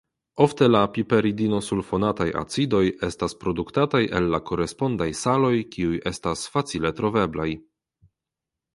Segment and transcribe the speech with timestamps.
[0.43, 7.51] Ofte la piperidinosulfonataj acidoj estas produktataj el la korespondaj saloj kiuj estas facile troveblaj.